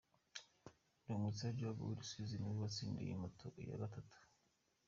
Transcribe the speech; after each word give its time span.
Ndungutse 1.03 1.45
Job 1.59 1.77
w'i 1.85 1.95
Rusizi 1.99 2.35
niwe 2.37 2.55
watsindiye 2.61 3.01
iyi 3.09 3.21
moto 3.23 3.47
ya 3.69 3.75
gatatu. 3.81 4.17